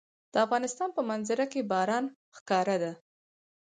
د 0.33 0.35
افغانستان 0.45 0.89
په 0.95 1.01
منظره 1.09 1.45
کې 1.51 1.61
باران 1.71 2.05
ښکاره 2.37 2.75
ده. 2.83 2.91